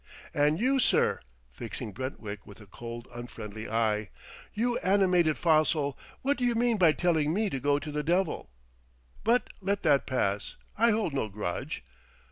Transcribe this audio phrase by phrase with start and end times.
[0.33, 1.19] And you, sir!"
[1.51, 4.09] fixing Brentwick with a cold unfriendly eye.
[4.51, 8.49] "You animated fossil, what d'you mean by telling me to go to the devil?...
[9.23, 11.83] But let that pass; I hold no grudge.